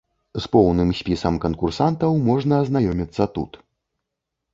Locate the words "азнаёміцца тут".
2.63-3.51